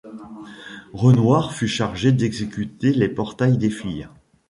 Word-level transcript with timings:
Renoir 0.93 1.53
fut 1.53 1.67
chargé 1.67 2.11
d'exécuter 2.11 2.91
les 2.91 3.07
portraits 3.07 3.55
des 3.55 3.69
filles. 3.69 4.09